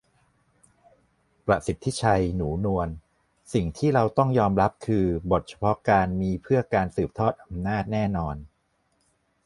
[1.45, 2.89] ประสิทธิชัย หนูนวล:
[3.53, 8.35] สิ่งที่เราต้องยอมรับคือ บทเฉพาะกาลมีเพื่อการสืบทอดอำนาจแน่นอน